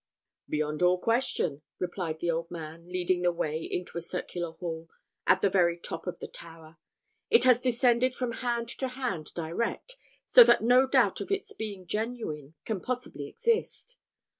[0.49, 4.89] "Beyond all question," replied the old man, leading the way into a circular hall,
[5.27, 6.77] at the very top of the tower.
[7.29, 11.85] "It has descended from hand to hand direct; so that no doubt of its being
[11.85, 13.97] genuine can possibly exist.